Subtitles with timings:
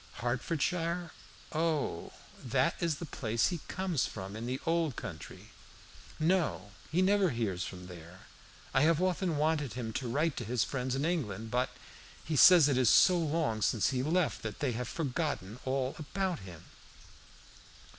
[0.13, 1.11] "Hertfordshire?
[1.51, 2.11] O,
[2.43, 5.51] that is the place he comes from in the Old Country.
[6.19, 8.21] No, he never hears from there.
[8.73, 11.69] I have often wanted him to write to his friends in England, but
[12.25, 16.39] he says it is so long since he left that they have forgotten all about
[16.39, 16.63] him."